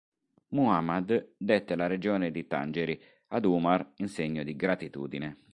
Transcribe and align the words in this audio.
Muḥammad 0.55 1.27
dette 1.37 1.75
la 1.75 1.85
regione 1.85 2.31
di 2.31 2.47
Tangeri 2.47 2.99
ad 3.27 3.45
ʿUmar 3.45 3.85
in 3.97 4.07
segno 4.07 4.41
di 4.41 4.55
gratitudine. 4.55 5.37